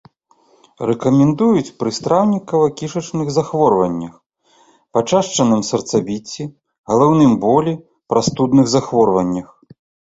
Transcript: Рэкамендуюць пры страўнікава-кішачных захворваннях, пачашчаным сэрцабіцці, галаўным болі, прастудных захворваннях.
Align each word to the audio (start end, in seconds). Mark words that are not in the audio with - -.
Рэкамендуюць 0.89 1.73
пры 1.83 1.89
страўнікава-кішачных 1.97 3.27
захворваннях, 3.37 4.13
пачашчаным 4.99 5.61
сэрцабіцці, 5.71 6.43
галаўным 6.95 7.31
болі, 7.47 7.73
прастудных 8.17 8.65
захворваннях. 8.79 9.47